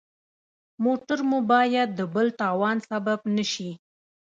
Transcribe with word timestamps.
موټر 0.83 1.19
مو 1.29 1.39
باید 1.51 1.89
د 1.95 2.01
بل 2.13 2.27
تاوان 2.41 2.77
سبب 2.89 3.19
نه 3.35 3.43
شي. 3.51 3.71